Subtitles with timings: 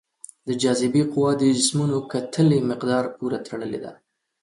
[0.47, 3.91] د جاذبې قوه د جسمونو کتلې مقدار پورې تړلې ده.